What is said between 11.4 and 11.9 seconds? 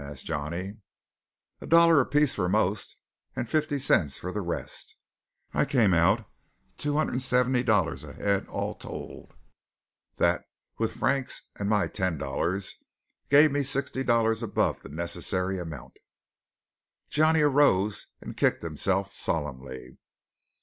and my